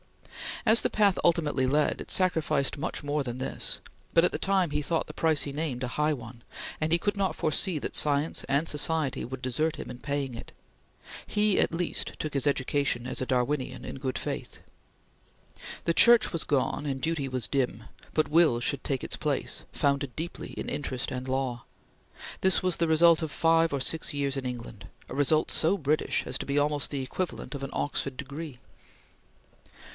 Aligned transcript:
As 0.65 0.81
the 0.81 0.89
path 0.89 1.17
ultimately 1.23 1.67
led, 1.67 2.01
it 2.01 2.09
sacrificed 2.09 2.77
much 2.77 3.03
more 3.03 3.23
than 3.23 3.37
this; 3.37 3.79
but 4.13 4.23
at 4.23 4.31
the 4.31 4.39
time, 4.39 4.71
he 4.71 4.81
thought 4.81 5.05
the 5.05 5.13
price 5.13 5.43
he 5.43 5.51
named 5.51 5.83
a 5.83 5.89
high 5.89 6.13
one, 6.13 6.43
and 6.79 6.91
he 6.91 6.97
could 6.97 7.15
not 7.17 7.35
foresee 7.35 7.77
that 7.77 7.95
science 7.95 8.43
and 8.45 8.67
society 8.67 9.23
would 9.23 9.41
desert 9.43 9.75
him 9.75 9.89
in 9.91 9.99
paying 9.99 10.33
it. 10.33 10.51
He, 11.25 11.59
at 11.59 11.71
least, 11.71 12.13
took 12.17 12.33
his 12.33 12.45
education 12.47 13.05
as 13.07 13.21
a 13.21 13.25
Darwinian 13.27 13.85
in 13.85 13.97
good 13.99 14.17
faith. 14.17 14.57
The 15.85 15.93
Church 15.93 16.33
was 16.33 16.43
gone, 16.43 16.85
and 16.87 16.99
Duty 17.01 17.27
was 17.27 17.47
dim, 17.47 17.83
but 18.13 18.27
Will 18.29 18.59
should 18.59 18.83
take 18.83 19.03
its 19.03 19.15
place, 19.17 19.63
founded 19.71 20.15
deeply 20.15 20.49
in 20.51 20.67
interest 20.69 21.11
and 21.11 21.27
law. 21.27 21.65
This 22.41 22.63
was 22.63 22.77
the 22.77 22.87
result 22.87 23.21
of 23.21 23.31
five 23.31 23.71
or 23.73 23.79
six 23.79 24.13
years 24.15 24.35
in 24.35 24.45
England; 24.47 24.87
a 25.09 25.15
result 25.15 25.51
so 25.51 25.77
British 25.77 26.25
as 26.25 26.39
to 26.39 26.45
be 26.47 26.57
almost 26.57 26.89
the 26.89 27.03
equivalent 27.03 27.53
of 27.53 27.63
an 27.63 27.71
Oxford 27.73 28.17
degree. 28.17 28.59